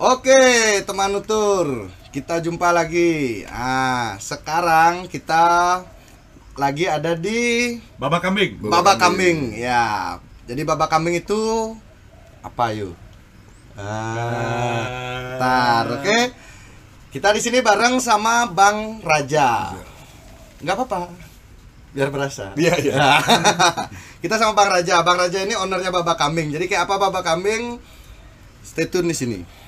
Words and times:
Oke, 0.00 0.40
teman 0.88 1.12
nutur, 1.12 1.92
kita 2.08 2.40
jumpa 2.40 2.72
lagi. 2.72 3.44
Ah, 3.52 4.16
sekarang 4.16 5.04
kita 5.12 5.44
lagi 6.56 6.88
ada 6.88 7.12
di 7.12 7.76
Babak 8.00 8.24
kambing. 8.24 8.64
babak 8.64 8.96
kambing. 8.96 9.52
Ya, 9.60 10.16
jadi 10.48 10.64
babak 10.64 10.88
kambing 10.88 11.20
itu 11.20 11.76
apa 12.40 12.72
yuk? 12.72 12.96
Ah, 13.76 15.36
tar, 15.36 15.84
oke. 15.92 16.18
Kita 17.12 17.36
di 17.36 17.44
sini 17.44 17.60
bareng 17.60 18.00
sama 18.00 18.48
Bang 18.48 19.04
Raja. 19.04 19.76
Nggak 20.64 20.80
apa-apa, 20.80 21.12
biar 21.92 22.08
berasa. 22.08 22.56
Iya, 22.56 22.72
iya. 22.80 22.96
kita 24.24 24.40
sama 24.40 24.56
Bang 24.56 24.72
Raja. 24.72 25.04
Bang 25.04 25.20
Raja 25.20 25.44
ini 25.44 25.52
ownernya 25.60 25.92
babak 25.92 26.16
kambing. 26.16 26.48
Jadi 26.48 26.72
kayak 26.72 26.88
apa 26.88 26.96
babak 26.96 27.20
kambing? 27.20 27.76
Stay 28.64 28.88
tune 28.88 29.12
di 29.12 29.16
sini. 29.16 29.59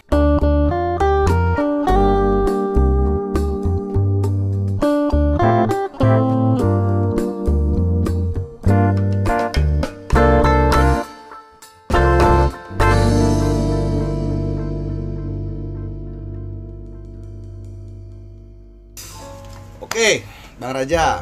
Oke, 19.83 20.25
Bang 20.57 20.73
Raja. 20.73 21.21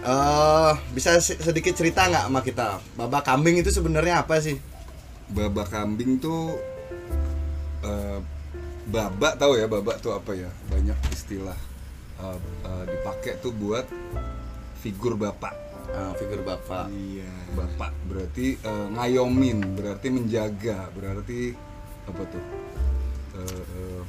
eh 0.00 0.72
bisa 0.96 1.20
se- 1.20 1.36
sedikit 1.36 1.76
cerita 1.76 2.08
nggak 2.08 2.24
sama 2.28 2.40
kita? 2.40 2.80
Babak 2.96 3.24
kambing 3.24 3.60
itu 3.60 3.68
sebenarnya 3.68 4.24
apa 4.24 4.40
sih? 4.40 4.56
babak 5.30 5.70
kambing 5.70 6.18
tuh 6.18 6.58
babak 8.90 9.38
tahu 9.38 9.54
ya 9.54 9.66
babak 9.66 9.96
tuh 9.98 10.12
apa 10.12 10.34
ya 10.34 10.50
banyak 10.66 10.98
istilah 11.10 11.56
eh, 12.20 12.38
eh, 12.64 12.84
dipakai 12.88 13.38
tuh 13.38 13.52
buat 13.52 13.86
figur 14.76 15.14
bapak 15.14 15.54
Ah, 15.90 16.14
figur 16.14 16.46
bapak. 16.46 16.86
iya 16.86 17.26
bapak 17.50 17.90
berarti 18.06 18.54
eh, 18.54 18.86
ngayomin 18.94 19.74
berarti 19.74 20.06
menjaga 20.06 20.86
berarti 20.90 21.50
apa 22.06 22.22
tuh 22.26 22.44
Eh, 23.30 23.62
eh, 23.64 24.02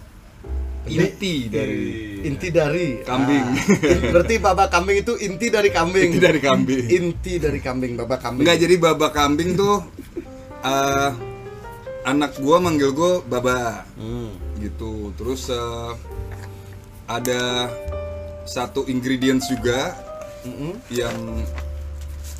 inti 0.91 1.45
dari 1.47 1.81
Inti 2.21 2.47
dari 2.49 3.01
Kambing. 3.01 3.47
Ah, 3.53 4.01
berarti 4.11 4.35
babak 4.37 4.69
kambing 4.69 4.97
itu 4.99 5.13
inti 5.15 5.47
dari 5.47 5.69
kambing. 5.69 6.09
Inti 6.09 6.19
dari 6.19 6.37
kambing. 6.37 6.85
Inti 6.85 7.33
dari 7.37 7.57
kambing, 7.57 7.93
babak 7.95 8.19
kambing. 8.19 8.43
Enggak 8.45 8.57
jadi 8.59 8.75
babak 8.77 9.11
kambing 9.13 9.53
tuh 9.55 9.81
eh, 10.61 11.09
anak 12.03 12.37
gua 12.37 12.57
manggil 12.57 12.93
gua 12.93 13.21
baba 13.23 13.85
Hmm. 13.95 14.33
Gitu 14.61 15.11
terus 15.17 15.49
eh, 15.49 15.91
ada 17.09 17.67
satu 18.45 18.85
ingredients 18.87 19.49
juga 19.49 19.97
Mm-mm. 20.45 20.77
yang 20.93 21.17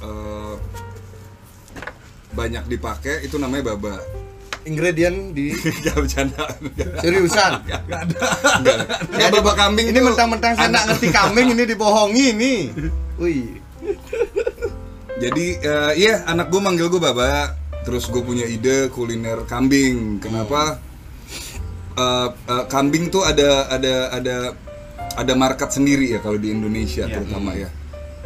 eh, 0.02 0.56
banyak 2.32 2.64
dipakai 2.72 3.28
itu 3.28 3.36
namanya 3.36 3.76
baba 3.76 4.00
Ingredient 4.62 5.34
di 5.34 5.58
Gak 5.86 5.98
bercanda 5.98 6.46
seriusan. 7.02 7.66
ada 7.66 7.90
Nggak, 9.10 9.30
baba 9.34 9.52
kambing 9.58 9.90
Ini 9.90 10.00
mentang-mentang 10.06 10.54
saya 10.54 10.70
nggak 10.70 10.86
ngerti 10.86 11.08
kambing 11.10 11.48
ini 11.58 11.64
dibohongi 11.66 12.28
nih. 12.38 12.62
Wih. 13.18 13.58
Jadi 15.18 15.46
eh, 15.66 15.94
iya 15.98 16.22
anak 16.30 16.54
gue 16.54 16.62
manggil 16.62 16.94
gue 16.94 17.02
baba, 17.02 17.58
terus 17.82 18.06
gue 18.06 18.22
punya 18.22 18.46
ide 18.46 18.94
kuliner 18.94 19.50
kambing. 19.50 20.22
Kenapa? 20.22 20.78
Eh, 22.02 22.28
eh, 22.48 22.64
kambing 22.68 23.08
tuh 23.08 23.22
ada 23.22 23.70
ada 23.70 23.94
ada 24.12 24.36
ada 25.14 25.34
market 25.36 25.70
sendiri 25.70 26.08
ya 26.08 26.20
kalau 26.20 26.36
di 26.36 26.50
Indonesia 26.50 27.06
Iya. 27.06 27.14
terutama 27.14 27.52
ya. 27.54 27.70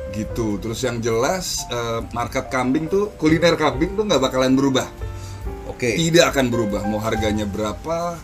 Gitu. 0.09 0.57
Terus 0.57 0.79
yang 0.79 0.97
jelas 0.99 1.67
eh, 1.67 1.99
market 2.11 2.47
kambing 2.47 2.87
tuh 2.87 3.11
kuliner 3.15 3.55
kambing 3.55 3.93
tuh 3.93 4.03
nggak 4.03 4.21
bakalan 4.21 4.53
berubah. 4.53 4.87
Oke. 5.67 5.91
Tidak 5.93 6.23
akan 6.25 6.45
berubah. 6.47 6.85
Mau 6.85 6.97
harganya 6.97 7.43
berapa, 7.43 8.15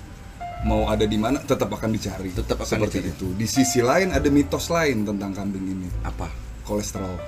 mau 0.63 0.87
ada 0.87 1.03
di 1.03 1.17
mana, 1.17 1.41
tetap 1.41 1.67
akan 1.67 1.91
dicari. 1.91 2.31
Tetap 2.31 2.55
akan 2.57 2.69
seperti 2.69 2.97
dicari. 3.01 3.11
itu. 3.11 3.27
Di 3.33 3.43
sisi 3.45 3.83
lain 3.83 4.15
ada 4.15 4.29
mitos 4.29 4.69
lain 4.69 5.03
tentang 5.03 5.35
kambing 5.35 5.65
ini, 5.67 5.87
Apa? 6.01 6.31
kolesterol. 6.63 7.19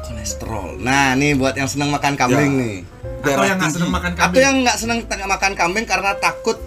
Kolesterol. 0.00 0.78
Nah, 0.78 1.14
nih 1.14 1.34
buat 1.34 1.54
yang 1.54 1.66
senang 1.66 1.90
makan 1.90 2.14
kambing 2.14 2.52
Ya. 2.52 2.62
nih. 2.62 2.76
Atau 3.20 3.42
yang 3.42 3.58
nggak 3.58 3.72
seneng 3.72 3.90
makan 3.90 4.10
Atau 4.10 4.20
kambing. 4.22 4.42
yang 4.42 4.56
nggak 4.62 4.76
senang 4.78 4.98
makan 5.26 5.52
kambing 5.54 5.84
karena 5.84 6.12
takut 6.16 6.58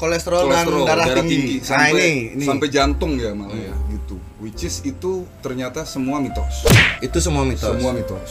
kolesterol, 0.00 0.48
kolesterol 0.48 0.84
dan 0.88 0.96
darah, 1.04 1.20
tinggi. 1.20 1.60
Nah, 1.60 1.68
sampai 1.68 1.92
ini, 1.92 2.40
ini. 2.40 2.44
sampai 2.48 2.68
jantung 2.72 3.20
ya 3.20 3.36
malah 3.36 3.52
ya 3.52 3.76
gitu. 3.92 4.16
Which 4.40 4.64
is 4.64 4.80
itu 4.88 5.28
ternyata 5.44 5.84
semua 5.84 6.16
mitos. 6.24 6.64
Itu 7.04 7.20
semua 7.20 7.44
mitos. 7.44 7.68
semua 7.68 7.92
mitos. 7.92 8.30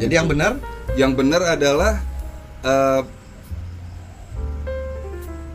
Jadi 0.00 0.16
yang 0.16 0.24
benar? 0.24 0.56
Yang 0.96 1.12
benar 1.20 1.42
adalah 1.44 2.00
eh, 2.64 3.02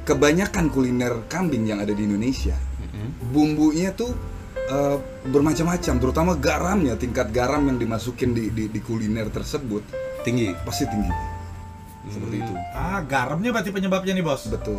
kebanyakan 0.05 0.69
kuliner 0.69 1.25
kambing 1.25 1.65
yang 1.65 1.81
ada 1.81 1.89
di 1.89 2.05
Indonesia 2.05 2.53
bumbunya 3.35 3.91
tuh 3.91 4.13
eh, 4.69 4.97
bermacam-macam 5.27 5.95
terutama 5.99 6.31
garamnya 6.37 6.95
tingkat 6.95 7.29
garam 7.35 7.65
yang 7.67 7.77
dimasukin 7.77 8.31
di, 8.31 8.47
di, 8.53 8.71
di 8.71 8.79
kuliner 8.79 9.27
tersebut 9.29 9.83
tinggi. 10.23 10.55
pasti 10.65 10.87
tinggi. 10.89 11.13
Seperti 12.05 12.37
itu. 12.37 12.53
Ah, 12.77 13.01
garamnya 13.01 13.49
berarti 13.49 13.73
penyebabnya 13.73 14.13
nih, 14.13 14.21
Bos. 14.21 14.45
betul 14.45 14.77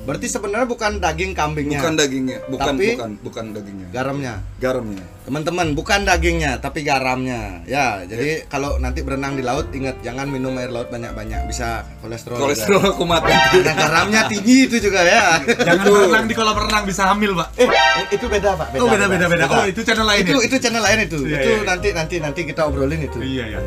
Berarti 0.00 0.26
sebenarnya 0.32 0.64
bukan 0.64 0.96
daging 0.96 1.32
kambingnya. 1.36 1.80
bukan 1.80 1.94
dagingnya 1.94 2.38
bukan 2.48 2.66
Tapi- 2.72 2.88
bukan 2.96 3.10
bukan 3.20 3.44
dagingnya 3.52 3.88
garamnya. 3.92 4.34
garamnya 4.56 5.04
Teman-teman, 5.20 5.78
bukan 5.78 6.02
dagingnya, 6.02 6.58
tapi 6.58 6.82
garamnya. 6.82 7.62
Ya, 7.62 8.02
jadi 8.02 8.50
kalau 8.50 8.82
nanti 8.82 8.98
berenang 9.06 9.38
di 9.38 9.46
laut 9.46 9.70
ingat 9.70 10.02
jangan 10.02 10.26
minum 10.26 10.58
air 10.58 10.74
laut 10.74 10.90
banyak-banyak, 10.90 11.46
bisa 11.46 11.86
kolesterol. 12.02 12.34
juga. 12.34 12.44
kolesterol 12.50 12.98
kumat 12.98 13.22
Karena 13.22 13.72
garamnya 13.78 14.22
tinggi 14.26 14.66
itu 14.66 14.82
juga 14.82 15.06
ya. 15.06 15.38
Jangan 15.46 15.84
Betul. 15.86 15.94
berenang 16.02 16.26
di 16.26 16.34
kolam 16.34 16.56
renang 16.58 16.82
bisa 16.82 17.02
hamil, 17.14 17.38
Pak. 17.38 17.48
eh, 17.62 17.68
itu 18.10 18.26
beda, 18.26 18.58
Pak. 18.58 18.68
oh, 18.82 18.88
beda 18.90 19.06
beda 19.06 19.26
beda. 19.30 19.44
Oh, 19.54 19.64
itu 19.70 19.80
channel 19.86 20.06
lain 20.08 20.24
itu 20.26 20.34
ya? 20.34 20.42
itu 20.50 20.56
channel 20.58 20.82
lain 20.82 20.98
itu. 21.06 21.18
Iya, 21.22 21.38
itu 21.38 21.46
iya, 21.46 21.58
iya. 21.62 21.68
nanti 21.68 21.88
nanti 21.94 22.14
nanti 22.18 22.40
kita 22.42 22.66
obrolin 22.66 23.06
itu. 23.06 23.18
Iya, 23.22 23.44
iya. 23.54 23.60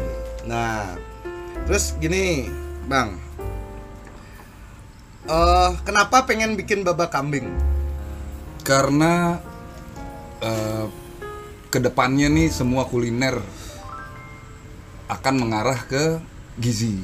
Nah, 0.44 1.00
terus 1.64 1.96
gini, 1.96 2.52
Bang. 2.92 3.23
Eh, 5.24 5.70
kenapa 5.82 6.28
pengen 6.28 6.54
bikin 6.54 6.84
babak 6.84 7.12
kambing? 7.12 7.48
karena 8.64 9.44
eh, 10.40 10.88
ke 11.68 11.84
depannya 11.84 12.32
nih 12.32 12.48
semua 12.48 12.88
kuliner 12.88 13.36
akan 15.12 15.36
mengarah 15.36 15.84
ke 15.84 16.24
gizi 16.56 16.96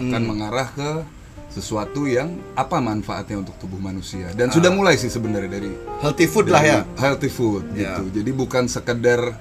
akan 0.00 0.22
mengarah 0.24 0.72
ke 0.72 1.04
sesuatu 1.52 2.08
yang 2.08 2.32
apa 2.56 2.80
manfaatnya 2.80 3.44
untuk 3.44 3.60
tubuh 3.60 3.76
manusia 3.76 4.32
dan 4.32 4.48
sudah 4.48 4.72
mulai 4.72 4.96
sih 4.96 5.12
sebenarnya 5.12 5.52
dari 5.52 5.68
Healthy 6.00 6.26
food 6.32 6.48
lah 6.48 6.64
ya. 6.64 6.80
healthy 6.96 7.28
food 7.28 7.68
Ya. 7.76 8.00
gitu 8.00 8.24
jadi 8.24 8.30
bukan 8.32 8.72
sekedar 8.72 9.36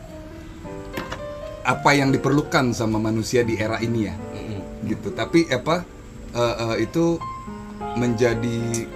apa 1.63 1.89
yang 1.95 2.11
diperlukan 2.11 2.75
sama 2.75 2.99
manusia 2.99 3.47
di 3.47 3.55
era 3.55 3.79
ini 3.79 4.11
ya 4.11 4.15
gitu 4.83 5.07
tapi 5.15 5.47
apa 5.47 5.87
eh, 6.35 6.55
eh, 6.67 6.75
itu 6.83 7.15
menjadi 7.97 8.87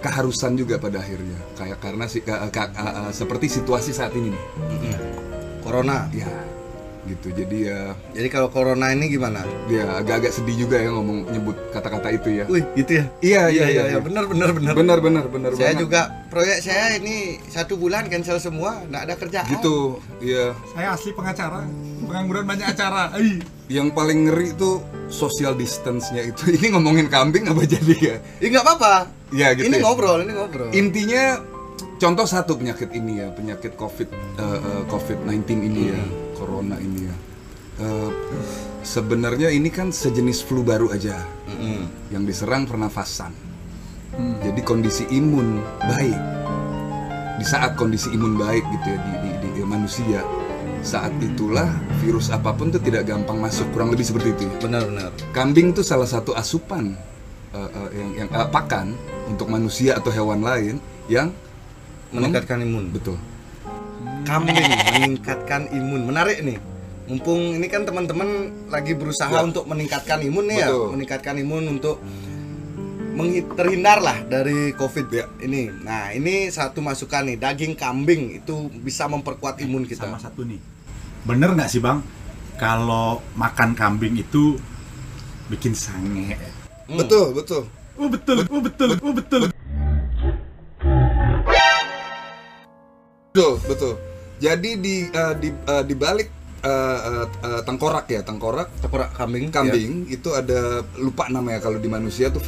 keharusan 0.00 0.54
juga 0.56 0.78
pada 0.78 1.02
akhirnya. 1.02 1.36
Kayak 1.58 1.78
karena 1.82 2.04
si, 2.06 2.22
ka- 2.22 2.48
ka- 2.52 2.72
eh, 2.72 3.12
seperti 3.12 3.50
situasi 3.50 3.90
saat 3.92 4.14
ini 4.14 4.32
nih. 4.32 4.44
Corona. 5.66 6.06
ya 6.14 6.55
gitu 7.06 7.30
jadi 7.30 7.56
ya 7.64 7.80
Jadi 8.12 8.28
kalau 8.28 8.48
corona 8.48 8.90
ini 8.90 9.06
gimana? 9.08 9.40
dia 9.64 9.86
agak-agak 9.92 10.30
sedih 10.30 10.56
juga 10.60 10.76
ya 10.76 10.90
ngomong 10.90 11.26
nyebut 11.28 11.56
kata-kata 11.70 12.08
itu 12.12 12.28
ya 12.32 12.44
Wih, 12.46 12.62
gitu 12.74 12.92
ya. 12.92 13.04
iya 13.20 13.42
iya 13.46 13.64
iya, 13.66 13.82
iya, 13.88 13.98
benar 13.98 14.24
benar 14.24 14.50
benar. 14.52 14.74
benar 14.74 14.98
benar 15.00 15.24
benar 15.26 15.50
Saya 15.52 15.70
banget. 15.70 15.80
juga 15.80 16.00
proyek 16.26 16.58
saya 16.60 16.84
ini 16.94 17.16
satu 17.46 17.74
bulan 17.74 18.06
cancel 18.06 18.36
semua, 18.36 18.82
nggak 18.84 19.02
ada 19.02 19.14
kerjaan. 19.16 19.48
gitu 19.48 19.98
iya 20.18 20.52
Saya 20.70 20.92
asli 20.92 21.10
pengacara. 21.10 21.62
Pengangguran 22.02 22.44
banyak 22.44 22.66
acara. 22.66 23.10
Ai. 23.12 23.38
yang 23.66 23.90
paling 23.90 24.26
ngeri 24.26 24.52
itu 24.52 24.78
social 25.08 25.50
distance-nya 25.52 26.22
itu 26.24 26.50
ini 26.56 26.70
ngomongin 26.70 27.06
kambing 27.06 27.46
apa 27.46 27.62
jadi 27.64 27.94
ya 27.98 28.16
Ya 28.38 28.46
nggak 28.48 28.64
apa-apa. 28.64 28.94
ya 29.30 29.48
gitu 29.52 29.66
ini 29.66 29.76
ya. 29.76 29.82
ngobrol, 29.82 30.18
ini 30.20 30.32
ngobrol. 30.32 30.70
intinya 30.70 31.42
contoh 31.96 32.22
satu 32.24 32.54
penyakit 32.54 32.92
ini 32.92 33.18
ya 33.18 33.28
penyakit 33.28 33.74
covid 33.74 34.06
eh, 34.12 34.42
eh, 34.54 34.82
covid 34.86 35.18
19 35.20 35.66
ini 35.66 35.82
ya 35.88 35.98
corona 36.46 36.78
ini 36.78 37.10
ya 37.10 37.16
Eh, 37.76 38.10
sebenarnya 38.80 39.52
ini 39.52 39.68
kan 39.68 39.92
sejenis 39.92 40.48
flu 40.48 40.64
baru 40.64 40.88
aja 40.96 41.20
Mm-mm. 41.44 41.84
yang 42.08 42.24
diserang 42.24 42.64
pernafasan 42.64 43.36
jadi 44.40 44.56
kondisi 44.64 45.04
imun 45.12 45.60
baik 45.84 46.16
di 47.36 47.44
saat 47.44 47.76
kondisi 47.76 48.08
imun 48.16 48.40
baik 48.40 48.64
gitu 48.64 48.86
ya 48.88 48.96
di, 48.96 49.12
di, 49.44 49.48
di 49.52 49.60
manusia 49.60 50.24
saat 50.80 51.12
itulah 51.20 51.68
virus 52.00 52.32
apa 52.32 52.56
pun 52.56 52.72
tuh 52.72 52.80
tidak 52.80 53.04
gampang 53.04 53.44
masuk 53.44 53.68
kurang 53.76 53.92
lebih 53.92 54.08
seperti 54.08 54.32
itu 54.32 54.42
ya 54.48 54.52
Benar 54.56 54.82
benar. 54.88 55.10
kambing 55.36 55.76
tuh 55.76 55.84
salah 55.84 56.08
satu 56.08 56.32
asupan 56.32 56.96
eh, 57.52 57.60
eh, 57.60 57.88
yang 57.92 58.10
yang 58.24 58.28
eh, 58.32 58.48
pakan 58.48 58.96
untuk 59.28 59.52
manusia 59.52 60.00
atau 60.00 60.08
hewan 60.08 60.40
lain 60.40 60.80
yang 61.12 61.28
Meningkatkan 62.08 62.64
imun. 62.64 62.88
betul. 62.88 63.20
Kambing 64.26 64.58
meningkatkan 64.58 65.70
imun. 65.70 66.02
Menarik 66.10 66.42
nih. 66.42 66.58
Mumpung 67.06 67.54
ini 67.54 67.70
kan 67.70 67.86
teman-teman 67.86 68.50
lagi 68.66 68.98
berusaha 68.98 69.30
Ya. 69.30 69.46
untuk 69.46 69.70
meningkatkan 69.70 70.18
imun 70.26 70.50
nih 70.50 70.66
ya, 70.66 70.74
meningkatkan 70.74 71.38
imun 71.38 71.78
untuk 71.78 72.02
terhindar 73.54 74.02
lah 74.02 74.26
dari 74.26 74.74
COVID 74.74 75.06
Ya. 75.14 75.30
ini. 75.38 75.70
Nah, 75.70 76.10
ini 76.10 76.50
satu 76.50 76.82
masukan 76.82 77.22
nih, 77.30 77.38
daging 77.38 77.78
kambing 77.78 78.42
itu 78.42 78.66
bisa 78.82 79.06
memperkuat 79.06 79.62
imun 79.62 79.86
kita. 79.86 80.10
Sama 80.10 80.18
satu 80.18 80.42
nih. 80.42 80.58
Bener 81.22 81.54
nggak 81.54 81.70
sih 81.70 81.78
bang? 81.78 82.02
Kalau 82.58 83.22
makan 83.38 83.78
kambing 83.78 84.18
itu 84.18 84.58
bikin 85.46 85.78
sange. 85.78 86.34
Hmm. 86.90 86.98
Betul, 86.98 87.38
betul. 87.38 87.70
Oh 87.96 88.10
betul, 88.10 88.42
oh 88.50 88.60
betul, 88.60 88.90
oh 88.98 89.14
betul. 89.14 89.42
Betul, 93.30 93.52
betul. 93.70 93.94
Jadi 94.36 94.70
di 94.76 94.96
eh, 95.06 95.34
di 95.36 95.48
eh, 95.48 95.82
di 95.82 95.94
balik 95.94 96.28
eh, 96.60 96.98
eh, 97.24 97.62
tengkorak 97.62 98.06
ya, 98.06 98.20
tengkorak 98.20 98.68
Tengkorak 98.80 99.10
kambing. 99.14 99.48
kambing 99.48 99.92
itu 100.06 100.28
ada 100.30 100.84
lupa 100.96 101.26
namanya 101.26 101.60
kalau 101.60 101.76
di 101.76 101.88
manusia 101.88 102.28
tuh 102.28 102.42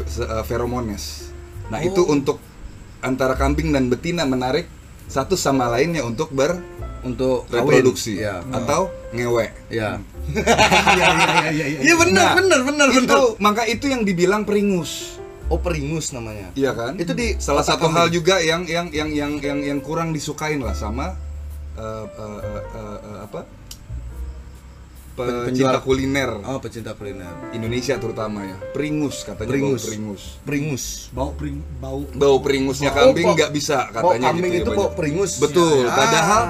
feromones. 0.45 1.33
Nah, 1.69 1.81
itu 1.81 2.01
Oh. 2.01 2.13
untuk 2.13 2.41
antara 2.99 3.33
kambing 3.35 3.71
dan 3.71 3.87
betina 3.87 4.25
menarik 4.25 4.67
satu 5.07 5.33
sama 5.35 5.69
lainnya 5.69 6.03
untuk 6.03 6.33
ya. 6.33 6.57
untuk 6.99 7.47
kawin. 7.47 7.63
berreproduksi 7.63 8.19
Ya. 8.19 8.43
atau 8.51 8.91
ngewe. 9.11 9.49
Ya. 9.71 10.03
Iya 10.29 11.07
iya 11.15 11.49
iya 11.49 11.67
iya. 11.69 11.81
Iya 11.81 11.95
benar, 11.97 12.25
Nah, 12.25 12.35
benar, 12.37 12.61
benar, 12.67 12.89
benar. 12.91 13.07
Itu 13.07 13.21
maka 13.39 13.63
itu 13.65 13.87
yang 13.87 14.03
dibilang 14.03 14.43
peringus. 14.43 15.17
Oh, 15.49 15.57
peringus 15.57 16.13
namanya. 16.13 16.53
Iya 16.53 16.75
kan? 16.75 16.99
Itu 16.99 17.17
di 17.17 17.39
salah 17.39 17.65
satu 17.65 17.89
kambing. 17.89 17.97
hal 17.97 18.07
juga 18.11 18.37
yang 18.43 18.67
yang 18.67 18.93
yang 18.93 19.09
yang 19.09 19.33
yang 19.39 19.59
yang 19.63 19.79
kurang 19.81 20.13
disukain 20.13 20.61
lah 20.61 20.75
sama 20.75 21.17
eh, 21.79 22.05
eh, 22.05 22.39
eh, 22.41 22.63
eh, 22.75 22.99
eh, 23.01 23.19
apa? 23.23 23.41
Pecinta 25.15 25.51
penjual- 25.75 25.83
kuliner 25.83 26.31
Oh, 26.47 26.59
pecinta 26.59 26.95
kuliner. 26.95 27.51
Indonesia 27.51 27.99
terutama 27.99 28.39
ya. 28.45 28.55
Peringus 28.71 29.27
katanya 29.27 29.51
Peringus. 29.51 29.75
bau 29.75 29.89
peringus. 29.89 30.23
Peringus. 30.41 30.85
Bau 31.11 31.31
pring, 31.33 31.59
bau. 31.77 32.01
Bau 32.13 32.37
peringusnya 32.39 32.91
Oh, 32.91 32.97
kambing 32.97 33.27
bau- 33.27 33.35
nggak 33.35 33.51
bisa 33.51 33.91
bau 33.91 34.15
katanya 34.15 34.27
kambing 34.29 34.43
gitu 34.45 34.55
ya 34.55 34.61
itu 34.61 34.71
banyak. 34.71 34.79
bau 34.81 34.91
peringus. 34.95 35.33
Betul. 35.39 35.79
Ya. 35.83 35.91
Padahal 35.93 36.43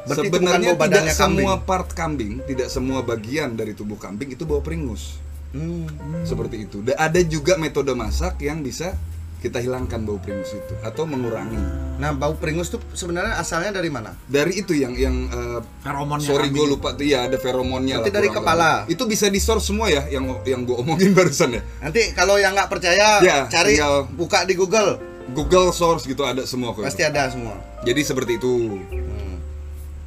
Berarti 0.00 0.18
itu 0.18 0.18
bukan 0.26 0.40
sebenarnya 0.40 0.50
bau 0.64 0.74
tidak 0.74 0.82
badannya 0.82 1.14
kambing. 1.14 1.38
semua 1.38 1.54
part 1.60 1.88
kambing, 1.92 2.32
tidak 2.42 2.68
semua 2.68 2.98
bagian 3.02 3.50
dari 3.54 3.72
tubuh 3.72 3.94
kambing 3.96 4.28
itu 4.28 4.42
bau 4.42 4.58
peringus. 4.58 5.02
Hmm. 5.48 5.86
Seperti 6.24 6.56
itu. 6.60 6.82
Dan 6.82 6.98
ada 6.98 7.20
juga 7.22 7.54
metode 7.54 7.94
masak 7.94 8.34
yang 8.38 8.60
bisa 8.60 8.98
kita 9.38 9.58
hilangkan 9.58 10.02
bau 10.02 10.18
peringus 10.18 10.50
itu 10.50 10.74
atau 10.82 11.06
mengurangi. 11.06 11.54
Nah, 11.96 12.10
bau 12.10 12.34
peringus 12.34 12.68
tuh 12.68 12.82
sebenarnya 12.90 13.38
asalnya 13.38 13.70
dari 13.70 13.86
mana? 13.86 14.10
Dari 14.24 14.50
itu 14.56 14.74
yang 14.74 14.92
yang 14.92 15.14
eh, 15.26 15.60
Feromonnya 15.80 16.26
sorry 16.26 16.48
gue 16.48 16.66
lupa 16.68 16.90
tuh 16.92 17.02
ya 17.02 17.24
ada 17.24 17.36
feromonnya 17.36 18.02
Berarti 18.02 18.10
lah, 18.10 18.16
dari 18.16 18.28
kepala. 18.28 18.70
Itu 18.86 19.06
bisa 19.06 19.26
di 19.26 19.38
source 19.38 19.62
semua 19.64 19.86
ya 19.86 20.06
yang 20.08 20.42
yang 20.42 20.62
gue 20.62 20.74
omongin 20.74 21.14
barusan 21.18 21.54
ya. 21.54 21.62
Nanti 21.78 22.10
kalau 22.12 22.34
yang 22.34 22.50
nggak 22.52 22.66
percaya 22.66 23.18
Ya, 23.20 23.46
cari 23.46 23.78
tinggal- 23.78 24.10
buka 24.10 24.42
di 24.42 24.54
Google, 24.54 24.98
Google 25.30 25.70
source 25.70 26.02
gitu 26.02 26.22
ada 26.22 26.42
semua 26.42 26.72
kok. 26.72 26.82
pasti 26.82 27.02
ada 27.02 27.30
semua. 27.30 27.54
Jadi 27.80 28.00
seperti 28.02 28.36
itu. 28.36 28.52
Hmm. 28.90 29.36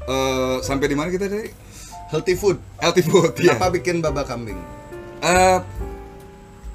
Eh, 0.03 0.57
sampai 0.59 0.85
di 0.85 0.95
mana 0.95 1.07
kita 1.07 1.25
tadi? 1.25 1.47
Healthy 2.09 2.35
food. 2.35 2.59
Healthy 2.77 3.03
food 3.05 3.31
ya. 3.37 3.55
Kenapa 3.55 3.71
bikin 3.71 4.03
baba 4.03 4.27
kambing? 4.27 4.59
Eh, 5.21 5.59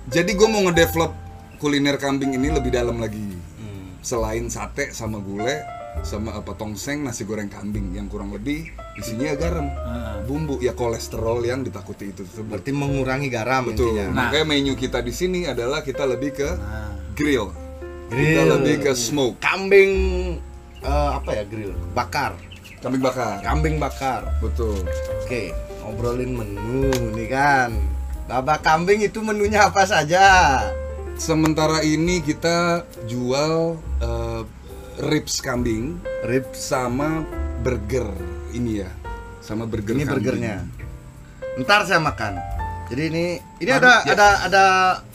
jadi 0.06 0.30
gue 0.30 0.46
mau 0.46 0.62
ngedevelop 0.62 1.12
kuliner 1.56 1.96
kambing 1.96 2.32
ini 2.32 2.48
lebih 2.48 2.70
dalam 2.70 2.96
lagi. 2.96 3.22
Hmm. 3.56 3.96
Selain 4.00 4.46
sate 4.46 4.90
sama 4.90 5.18
gulai 5.18 5.60
sama 6.04 6.36
apa 6.36 6.52
tongseng 6.52 7.00
nasi 7.02 7.24
goreng 7.24 7.48
kambing 7.48 7.90
yang 7.90 8.04
kurang 8.06 8.28
lebih 8.28 8.68
isinya 8.94 9.32
garam, 9.32 9.64
Ah. 9.80 10.20
bumbu 10.22 10.60
ya 10.60 10.72
kolesterol 10.72 11.40
yang 11.40 11.60
ditakuti 11.60 12.12
itu 12.12 12.20
tersebut. 12.22 12.52
Berarti 12.52 12.70
mengurangi 12.70 13.28
garam 13.28 13.64
Betul. 13.64 13.96
intinya. 13.96 14.04
Nah. 14.06 14.14
Makanya 14.28 14.44
menu 14.46 14.72
kita 14.72 15.00
di 15.00 15.10
sini 15.10 15.44
adalah 15.44 15.80
kita 15.80 16.04
lebih 16.04 16.32
ke 16.32 16.48
Nah, 16.50 16.92
grill. 17.12 17.48
Kita 18.06 18.14
Grill. 18.14 18.48
lebih 18.54 18.74
ke 18.82 18.92
smoke, 18.92 19.40
Kambing 19.40 19.92
eh, 20.78 21.10
apa 21.12 21.30
ya 21.32 21.44
grill? 21.44 21.72
Bakar. 21.92 22.36
kambing 22.76 23.02
bakar. 23.02 23.34
Kambing 23.42 23.76
bakar. 23.76 24.20
Betul. 24.38 24.78
Oke, 25.18 25.50
ngobrolin 25.80 26.30
menu 26.30 26.86
nih 27.16 27.26
kan. 27.26 27.72
Baba 28.28 28.60
kambing 28.60 29.00
itu 29.00 29.18
menunya 29.18 29.66
apa 29.66 29.82
saja? 29.82 30.60
Sementara 31.16 31.80
ini 31.80 32.20
kita 32.20 32.84
jual 33.08 33.80
eh, 34.04 34.42
ribs 35.08 35.40
kambing 35.40 35.96
Ribs. 36.28 36.60
sama 36.60 37.24
burger 37.64 38.04
ini 38.52 38.84
ya. 38.84 38.90
Sama 39.40 39.64
burger 39.64 39.96
Ini 39.96 40.04
kambing. 40.04 40.12
burgernya. 40.12 40.56
Ntar 41.64 41.88
saya 41.88 42.04
makan. 42.04 42.36
Jadi 42.92 43.02
ini 43.08 43.24
ini 43.64 43.70
ada, 43.72 44.04
ya. 44.04 44.12
ada 44.12 44.28
ada 44.44 44.64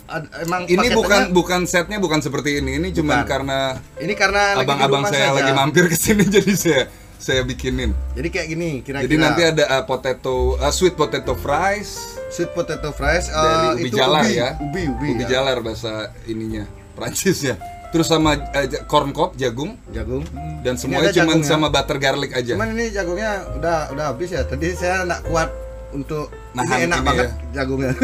ada 0.09 0.27
emang 0.41 0.65
Ini 0.65 0.89
bukan 0.91 1.31
bukan 1.31 1.69
setnya 1.69 2.01
bukan 2.01 2.17
seperti 2.19 2.57
ini. 2.59 2.81
Ini 2.81 2.89
cuma 2.97 3.21
karena 3.21 3.77
ini 4.01 4.17
karena 4.17 4.57
abang-abang 4.57 5.05
rumah 5.05 5.13
saya 5.13 5.29
saja. 5.31 5.37
lagi 5.37 5.51
mampir 5.53 5.85
ke 5.85 5.95
sini 5.95 6.25
jadi 6.35 6.53
saya 6.57 6.81
saya 7.21 7.45
bikinin. 7.45 7.93
Jadi 8.17 8.27
kayak 8.33 8.47
gini 8.49 8.69
kira-kira. 8.81 9.05
Jadi 9.05 9.15
nanti 9.21 9.41
ada 9.45 9.63
uh, 9.77 9.83
potato 9.85 10.57
uh, 10.57 10.73
sweet 10.73 10.97
potato 10.97 11.37
fries 11.37 12.17
sweet 12.31 12.51
potato 12.55 12.89
fries 12.95 13.27
eh, 13.27 13.35
dari 13.35 13.67
ubi 13.75 13.89
itu 13.91 13.97
jalar 13.99 14.23
ubi, 14.25 14.33
ya. 14.33 14.49
Ubi 14.57 14.81
ubi, 14.87 15.07
ya. 15.21 15.27
jalar 15.27 15.57
bahasa 15.61 16.09
ininya 16.25 16.65
Prancis 16.97 17.43
ya. 17.43 17.55
Terus 17.91 18.07
sama 18.07 18.39
uh, 18.39 18.67
corn 18.87 19.11
cob 19.11 19.35
jagung 19.35 19.75
Jagung. 19.91 20.23
dan 20.65 20.79
Ini 20.79 20.81
semuanya 20.81 21.11
cuma 21.11 21.33
sama 21.43 21.67
butter 21.67 21.99
garlic 21.99 22.31
aja. 22.31 22.55
Cuman 22.55 22.71
ini 22.73 22.89
jagungnya 22.89 23.45
udah 23.59 23.77
udah 23.91 24.05
habis 24.15 24.31
ya. 24.31 24.47
Tadi 24.47 24.73
saya 24.73 25.03
nak 25.03 25.27
kuat 25.27 25.51
untuk 25.91 26.31
Nahan 26.55 26.77
ini 26.79 26.87
enak 26.87 26.99
ini 26.99 27.07
banget 27.07 27.27
ya. 27.29 27.61
jagungnya. 27.61 27.91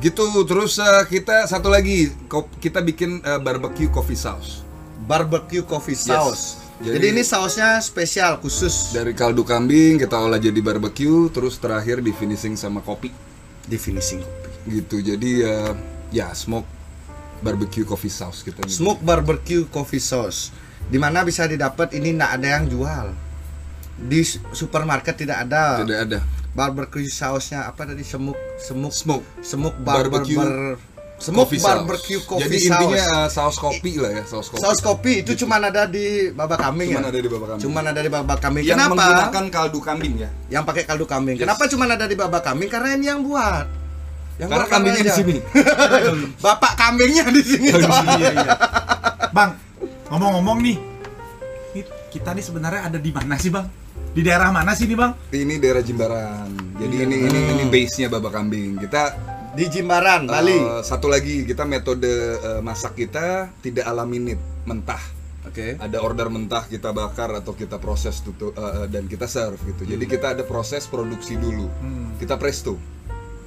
Gitu. 0.00 0.24
Terus 0.48 0.80
uh, 0.80 1.04
kita 1.04 1.44
satu 1.44 1.68
lagi 1.68 2.08
kita 2.56 2.80
bikin 2.80 3.20
uh, 3.20 3.36
barbecue 3.36 3.92
coffee 3.92 4.16
sauce 4.16 4.64
Barbecue 5.04 5.60
coffee 5.60 5.92
sauce. 5.92 6.69
Jadi, 6.80 6.96
Jadi- 6.96 7.08
ini 7.12 7.22
sausnya 7.22 7.76
spesial 7.84 8.40
khusus 8.40 8.96
dari 8.96 9.12
kaldu 9.12 9.44
kambing 9.44 10.00
kita 10.00 10.16
olah 10.16 10.40
jadi 10.40 10.56
barbecue 10.64 11.28
terus 11.28 11.60
terakhir 11.60 12.00
di 12.00 12.08
finishing 12.10 12.56
sama 12.56 12.80
kopi. 12.80 13.12
di 13.70 13.76
finishing 13.78 14.24
kopi. 14.24 14.80
gitu 14.80 14.96
jadi 14.98 15.30
uh, 15.46 15.72
ya 16.10 16.32
smoke 16.32 16.66
barbecue 17.44 17.84
coffee 17.84 18.10
sauce 18.10 18.40
kita 18.42 18.64
gitu. 18.64 18.80
Smoke 18.82 19.04
barbecue 19.04 19.68
coffee 19.68 20.00
sauce. 20.00 20.50
Di 20.88 20.96
mana 20.96 21.22
bisa 21.22 21.44
didapat 21.46 21.92
ini 21.94 22.16
nggak 22.16 22.32
ada 22.40 22.48
yang 22.58 22.64
jual. 22.66 23.06
Di 24.00 24.24
su- 24.24 24.40
supermarket 24.56 25.20
tidak 25.20 25.44
ada. 25.46 25.84
tidak 25.84 25.98
ada 26.08 26.18
Barbecue 26.50 27.06
sausnya 27.06 27.62
apa 27.62 27.86
tadi 27.86 28.02
semuk 28.02 28.34
semuk 28.58 28.90
smoke 28.90 29.22
semuk 29.38 29.70
Barbecue 29.78 30.34
barbecue 30.34 30.74
semuk 31.20 31.44
coffee 31.44 31.60
sauce. 31.60 31.68
barbecue 31.84 32.20
coffee 32.24 32.44
jadi 32.48 32.56
sauce. 32.58 32.68
intinya 32.72 33.04
uh, 33.12 33.28
saus 33.28 33.56
kopi 33.56 33.92
lah 34.00 34.10
ya 34.10 34.24
saus 34.24 34.48
kopi 34.48 34.60
saus 34.64 34.80
kopi 34.80 35.12
itu 35.20 35.32
cuman 35.36 35.68
ada 35.68 35.84
di 35.84 36.32
baba 36.32 36.56
kambing 36.56 36.88
Cuman 36.90 37.04
ya? 37.04 37.10
ada 37.12 37.20
di 37.20 37.28
baba 37.28 37.46
kambing. 37.46 37.62
Cuman 37.62 37.84
ada 37.86 38.00
di 38.00 38.08
baba 38.10 38.34
kambing. 38.34 38.64
yang 38.64 38.74
Kenapa? 38.80 38.92
menggunakan 38.96 39.44
kaldu 39.52 39.78
kambing 39.78 40.14
ya 40.16 40.30
Yang 40.48 40.62
pakai 40.64 40.82
kaldu 40.88 41.04
kambing. 41.04 41.36
Yes. 41.36 41.44
Kenapa 41.44 41.62
cuman 41.68 41.88
ada 41.92 42.04
di 42.08 42.16
baba 42.16 42.38
kambing? 42.40 42.68
Karena 42.72 42.88
ini 42.96 43.06
yang 43.06 43.20
buat. 43.20 43.66
Yang 44.40 44.48
karena 44.48 44.64
buat 44.64 44.72
kambingnya 44.72 45.02
di 45.04 45.12
sini 45.12 45.36
Bapak 46.44 46.72
kambingnya 46.74 47.24
di 47.28 47.42
sini. 47.44 47.68
iya, 47.68 47.76
soalnya. 47.78 48.16
iya, 48.16 48.30
iya. 48.32 48.52
Bang, 49.30 49.50
ngomong-ngomong 50.08 50.58
nih, 50.64 50.76
ini 51.70 51.80
kita 52.08 52.32
nih 52.32 52.42
sebenarnya 52.42 52.80
ada 52.88 52.96
di 52.96 53.10
mana 53.12 53.36
sih 53.36 53.52
bang? 53.52 53.68
Di 54.10 54.24
daerah 54.24 54.48
mana 54.50 54.72
sih 54.72 54.88
nih 54.88 54.96
bang? 54.96 55.12
ini 55.30 55.60
daerah 55.60 55.84
Jimbaran 55.84 56.48
jadi 56.80 56.96
ini 57.04 57.16
ini 57.28 57.38
ini 57.52 57.64
base 57.68 58.00
nya 58.00 58.08
baba 58.08 58.26
kambing 58.26 58.80
kita 58.80 59.14
Di 59.50 59.66
Jimbaran, 59.66 60.30
uh, 60.30 60.32
Bali. 60.32 60.56
satu 60.80 61.10
lagi 61.10 61.42
kita 61.42 61.66
metode 61.66 62.06
uh, 62.38 62.62
masak 62.62 62.94
kita 62.96 63.50
tidak 63.58 63.82
ala 63.82 64.06
minute 64.06 64.38
mentah 64.62 65.02
Oke. 65.42 65.74
ada 65.74 65.98
order 65.98 66.30
mentah 66.30 66.62
kita 66.64 66.92
bakar 66.92 67.34
atau 67.34 67.50
kita 67.52 67.76
proses 67.76 68.22
tutu, 68.22 68.50
uh, 68.50 68.54
uh, 68.54 68.86
dan 68.86 69.10
kita 69.10 69.26
serve 69.26 69.58
gitu. 69.66 69.82
Jadi 69.88 70.04
Hmm. 70.06 70.12
kita 70.12 70.26
ada 70.32 70.42
proses 70.44 70.86
produksi 70.86 71.34
dulu. 71.34 71.66
Kita 72.16 72.36
presto. 72.36 72.78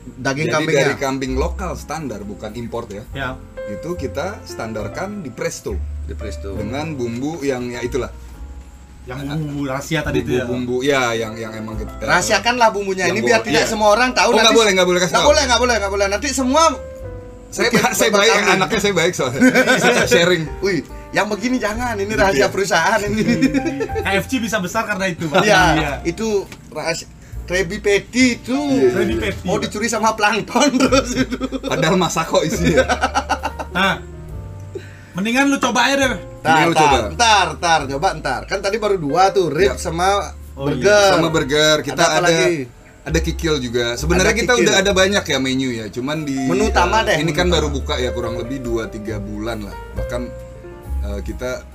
Daging 0.04 0.52
Jadi 0.52 0.56
kambingnya. 0.60 0.82
dari 0.84 0.96
kambing 1.00 1.34
lokal 1.34 1.80
standar 1.80 2.20
bukan 2.24 2.52
import 2.54 2.92
ya. 2.92 3.04
Ya, 3.16 3.30
Itu 3.72 3.96
kita 3.96 4.44
standarkan 4.44 5.24
di 5.24 5.32
presto 5.32 5.80
di 6.04 6.12
presto. 6.12 6.52
dengan 6.54 6.92
bumbu 6.92 7.40
yang 7.42 7.72
ya 7.72 7.80
itulah. 7.80 8.12
Yang 9.04 9.20
bumbu 9.36 9.68
rahasia 9.68 10.00
tadi 10.00 10.24
itu 10.24 10.32
ya. 10.34 10.48
Bumbu 10.48 10.80
ya 10.80 11.12
yang 11.12 11.36
yang 11.36 11.52
emang 11.52 11.76
kita 11.76 11.92
Rahasiakanlah 12.00 12.72
bumbunya 12.72 13.06
ini 13.06 13.20
biar 13.20 13.44
tidak 13.44 13.64
iya. 13.64 13.68
semua 13.68 13.92
orang 13.92 14.16
tahu. 14.16 14.32
Oh, 14.32 14.34
nggak 14.34 14.48
nanti- 14.48 14.58
boleh, 14.58 14.72
nggak 14.72 14.88
boleh 14.88 15.00
kasih 15.00 15.14
Nggak 15.14 15.28
boleh, 15.28 15.44
nggak 15.44 15.60
boleh, 15.60 15.76
nggak 15.78 15.92
boleh. 15.92 16.08
Nanti 16.08 16.28
semua 16.32 16.64
Saya 17.50 17.70
bikin 17.70 17.94
saya 17.94 18.10
baik, 18.10 18.32
anaknya 18.50 18.80
saya 18.80 18.94
baik 18.96 19.14
soalnya. 19.14 19.42
saya 19.78 20.08
sharing. 20.16 20.44
Wih, 20.60 20.82
yang 21.12 21.28
begini 21.28 21.60
jangan. 21.60 21.94
Ini 21.94 22.10
rahasia 22.12 22.40
Iya. 22.40 22.48
perusahaan 22.50 23.00
ini. 23.04 23.22
KFC 24.08 24.32
bisa 24.40 24.58
besar 24.58 24.88
karena 24.88 25.06
itu 25.06 25.28
bang. 25.28 25.44
Iya, 25.44 25.64
itu 26.02 26.28
rahasia 26.70 27.06
Krabby 27.44 27.78
Patty 27.78 28.40
itu 28.40 28.58
Krabby 28.90 29.20
Patty. 29.20 29.44
mau 29.44 29.60
dicuri 29.60 29.86
sama 29.86 30.16
plankton 30.16 30.74
terus 30.82 31.12
itu. 31.14 31.38
Padahal 31.60 31.94
masako 31.94 32.42
isinya. 32.42 32.88
Nah, 33.70 34.00
mendingan 35.14 35.46
lu 35.48 35.58
coba 35.58 35.80
aja 35.86 35.96
deh. 35.96 36.10
Lu 36.10 36.18
ntar, 36.42 36.66
coba. 36.74 36.98
ntar, 37.10 37.48
ntar, 37.56 37.80
coba 37.88 38.08
ntar. 38.14 38.42
Kan 38.46 38.60
tadi 38.60 38.78
baru 38.78 38.98
dua 38.98 39.30
tuh, 39.30 39.48
rib 39.48 39.72
Ya. 39.72 39.76
sama 39.76 40.34
Oh, 40.54 40.70
iya. 40.70 40.78
burger. 40.78 41.10
sama 41.12 41.30
burger 41.30 41.78
kita 41.82 41.98
Ada 41.98 42.14
ada 42.14 42.30
lagi? 42.30 42.70
ada 43.04 43.20
kikil 43.20 43.58
juga 43.58 43.86
sebenarnya 43.96 44.32
Ada 44.32 44.38
kita 44.38 44.54
kikil. 44.54 44.64
udah 44.64 44.76
ada 44.78 44.92
banyak 44.94 45.24
ya 45.26 45.38
menu 45.38 45.70
ya 45.72 45.86
cuman 45.88 46.18
di 46.22 46.38
Menu 46.40 46.70
utama 46.70 47.02
eh, 47.02 47.04
deh, 47.04 47.16
ini 47.18 47.26
menu 47.26 47.34
kan 47.34 47.46
utama. 47.46 47.56
baru 47.56 47.68
buka 47.70 47.96
ya 47.98 48.10
kurang 48.10 48.38
lebih 48.38 48.62
2-3 48.62 49.18
bulan 49.20 49.58
lah 49.62 49.76
bahkan 49.92 50.30
eh, 51.04 51.20
kita 51.22 51.66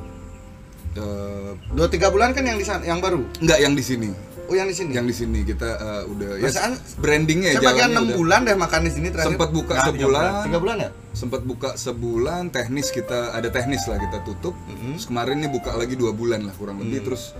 eh, 0.94 1.50
Dua 1.68 1.86
tiga 1.86 2.08
bulan 2.08 2.30
kan 2.30 2.42
yang 2.42 2.54
di 2.54 2.62
sana, 2.62 2.80
yang 2.82 2.98
baru. 2.98 3.20
nggak 3.36 3.58
yang 3.58 3.74
di 3.74 3.82
sini 3.82 4.08
Oh 4.48 4.54
yang 4.54 4.64
di 4.64 4.72
sini. 4.72 4.90
yang 4.90 5.04
di 5.04 5.12
sini 5.12 5.40
kita 5.42 5.68
eh, 5.68 6.02
udah 6.06 6.30
ya 6.34 6.42
Perasaan 6.42 6.72
brandingnya 6.96 7.50
Saya 7.50 7.60
bagian 7.60 7.68
jalannya 7.68 7.92
enam 7.92 8.04
udah. 8.06 8.16
bulan 8.16 8.40
deh 8.42 8.56
makan 8.56 8.80
di 8.80 8.90
sini 8.90 9.08
terakhir. 9.08 9.28
sempat 9.30 9.48
buka 9.50 9.72
Nah, 9.74 9.84
sebulan 9.86 10.30
Tiga 10.42 10.58
bulan 10.58 10.76
ya? 10.78 10.90
sempat 11.12 11.40
buka 11.42 11.68
sebulan 11.74 12.42
teknis 12.48 12.88
kita 12.88 13.18
ada 13.30 13.48
teknis 13.48 13.84
lah 13.84 13.98
kita 13.98 14.18
tutup 14.22 14.54
Mm-hmm. 14.58 14.92
terus 14.94 15.04
kemarin 15.04 15.36
nih 15.38 15.50
buka 15.50 15.70
lagi 15.72 15.94
dua 15.94 16.10
bulan 16.10 16.40
lah 16.42 16.54
kurang 16.54 16.76
Mm. 16.76 16.82
lebih 16.82 17.00
terus 17.04 17.36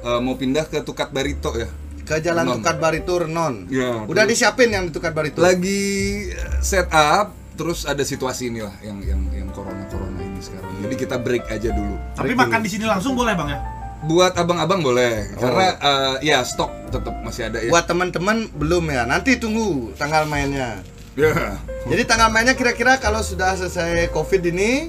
eh, 0.00 0.20
mau 0.20 0.34
pindah 0.34 0.64
ke 0.64 0.80
Tukat 0.80 1.08
Barito 1.10 1.50
ya 1.54 1.68
Ke 2.02 2.18
Jalan 2.18 2.42
Non. 2.44 2.54
Tukat 2.58 2.76
Barito 2.76 3.14
Renon. 3.16 3.68
Ya, 3.68 4.02
Udah 4.02 4.24
terus- 4.24 4.36
disiapin 4.36 4.68
yang 4.68 4.84
di 4.84 4.90
Tukat 4.90 5.12
Barito. 5.12 5.38
lagi 5.38 5.80
eh, 6.28 6.58
set 6.60 6.88
up 6.88 7.32
terus 7.52 7.84
ada 7.84 8.00
situasi 8.02 8.48
inilah 8.48 8.72
yang 8.80 9.00
yang 9.00 9.20
yang 9.30 9.48
corona 9.50 9.84
corona 9.86 10.16
ini 10.18 10.40
sekarang 10.40 10.80
jadi 10.80 10.94
kita 10.98 11.16
break 11.16 11.44
aja 11.46 11.68
dulu 11.70 11.92
Tapi 12.14 12.26
Break 12.26 12.38
makan 12.38 12.58
dulu. 12.58 12.64
di 12.64 12.70
sini 12.70 12.84
langsung 12.84 13.12
boleh 13.12 13.32
bang 13.32 13.48
ya? 13.48 13.58
Buat 14.00 14.32
abang-abang 14.32 14.80
boleh 14.80 15.28
Oh. 15.36 15.44
karena 15.44 15.66
eh, 15.76 16.14
ya 16.26 16.40
stok 16.40 16.72
tetap 16.88 17.14
masih 17.20 17.48
ada 17.48 17.60
ya 17.60 17.68
Buat 17.68 17.84
teman-teman 17.84 18.48
belum 18.50 18.88
ya. 18.88 19.04
Nanti 19.04 19.36
tunggu 19.36 19.92
tanggal 19.94 20.24
mainnya. 20.24 20.80
Ya. 21.14 21.60
Jadi 21.84 22.02
tanggal 22.04 22.28
mainnya 22.28 22.54
kira-kira 22.54 22.96
kalau 22.96 23.20
sudah 23.20 23.52
selesai 23.54 24.08
Covid 24.08 24.40
ini 24.48 24.88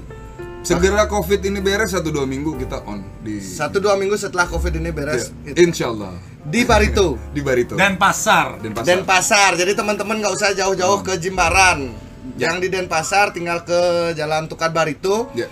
segera 0.62 1.10
covid 1.10 1.42
ini 1.42 1.58
beres 1.58 1.90
satu 1.90 2.14
dua 2.14 2.24
minggu 2.24 2.54
kita 2.56 2.86
on 2.86 3.02
di 3.20 3.42
satu 3.42 3.82
dua 3.82 3.98
minggu 3.98 4.14
setelah 4.14 4.46
Covid 4.46 4.78
ini 4.78 4.94
beres 4.94 5.34
itu. 5.42 5.58
insya 5.58 5.90
Allah 5.90 6.14
di 6.42 6.62
Barito. 6.64 7.18
di 7.36 7.42
Barito 7.42 7.74
Dan 7.74 7.98
pasar. 7.98 8.62
dan 8.62 8.72
pasar 8.72 8.86
Denpasar. 8.88 9.52
Jadi 9.58 9.74
teman-teman 9.74 10.22
nggak 10.22 10.34
usah 10.34 10.54
jauh-jauh 10.54 11.02
ke 11.02 11.18
Jimbaran. 11.18 11.90
Ya. 12.38 12.54
Yang 12.54 12.58
di 12.62 12.68
Denpasar 12.78 13.34
tinggal 13.34 13.66
ke 13.66 14.14
Jalan 14.14 14.46
Tukat 14.46 14.70
Barito. 14.70 15.34
ya 15.34 15.50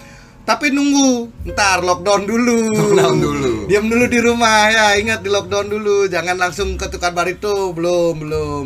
Tapi 0.50 0.74
nunggu, 0.74 1.30
ntar 1.54 1.86
lockdown 1.86 2.26
dulu. 2.26 2.74
Lockdown 2.74 3.18
dulu. 3.22 3.52
Diam 3.70 3.86
dulu 3.86 4.10
di 4.10 4.18
rumah 4.18 4.66
ya, 4.74 4.98
ingat 4.98 5.22
di 5.22 5.30
lockdown 5.30 5.70
dulu. 5.70 6.10
Jangan 6.10 6.42
langsung 6.42 6.74
ke 6.74 6.90
Tukar 6.90 7.14
Barito, 7.14 7.70
belum, 7.70 8.14
belum. 8.18 8.66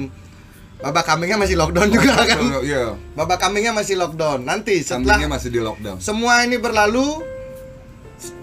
Babak 0.80 1.04
kambingnya 1.04 1.36
masih 1.36 1.56
lockdown 1.60 1.92
juga 1.92 2.24
kan. 2.24 2.40
ya 2.64 2.96
Babak 3.16 3.40
kambingnya 3.40 3.76
masih 3.76 4.00
lockdown. 4.00 4.48
Nanti 4.48 4.80
setelah 4.80 5.20
kambingnya 5.20 5.32
masih 5.32 5.50
di 5.52 5.60
lockdown 5.60 6.00
semua 6.00 6.44
ini 6.44 6.60
berlalu 6.60 7.24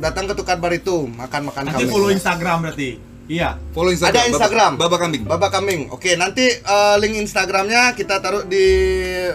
datang 0.01 0.29
ke 0.29 0.37
Tukar 0.37 0.61
Barito, 0.61 1.09
makan-makan 1.09 1.69
Nanti 1.69 1.85
kambing. 1.85 1.93
follow 1.93 2.11
Instagram 2.13 2.69
berarti. 2.69 2.91
Iya. 3.31 3.57
follow 3.71 3.95
Instagram 3.95 4.21
Ada 4.21 4.29
Instagram. 4.33 4.73
Baba, 4.75 4.85
Baba 4.91 4.97
kambing 5.01 5.23
Babak 5.25 5.51
kambing. 5.55 5.81
Oke, 5.95 6.17
nanti 6.17 6.45
eh, 6.51 6.97
link 7.01 7.15
Instagramnya 7.25 7.97
kita 7.97 8.21
taruh 8.21 8.45
di 8.45 8.65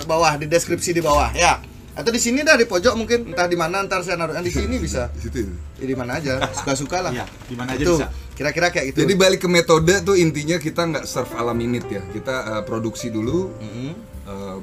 bawah, 0.06 0.38
di 0.38 0.46
deskripsi 0.46 0.94
di 0.94 1.02
bawah 1.02 1.30
ya. 1.34 1.58
Atau 1.96 2.12
di 2.12 2.20
sini 2.20 2.44
dah 2.44 2.60
di 2.60 2.68
pojok 2.68 2.94
mungkin, 3.00 3.32
entah 3.32 3.48
di 3.48 3.56
mana 3.56 3.80
ntar 3.88 4.04
saya 4.04 4.20
naruhnya 4.20 4.44
di 4.44 4.52
sini 4.52 4.76
bisa. 4.84 5.08
di 5.16 5.20
situ 5.24 5.48
Ya, 5.80 5.88
di 5.88 5.96
mana 5.96 6.20
aja, 6.20 6.44
suka-suka 6.52 7.00
lah. 7.00 7.12
Iya, 7.16 7.26
di 7.48 7.56
mana 7.56 7.72
aja 7.72 7.84
Itu, 7.88 7.96
bisa. 7.96 8.08
Kira-kira 8.36 8.68
kayak 8.68 8.86
gitu. 8.92 9.08
Jadi 9.08 9.14
balik 9.16 9.40
ke 9.44 9.50
metode 9.50 9.96
tuh 10.04 10.20
intinya 10.20 10.60
kita 10.60 10.84
nggak 10.92 11.06
serve 11.08 11.32
ala 11.40 11.56
minute 11.56 11.88
ya. 11.88 12.04
Kita 12.12 12.60
uh, 12.60 12.64
produksi 12.68 13.08
dulu, 13.08 13.48
Mhm. 13.64 13.92
uh, 14.28 14.60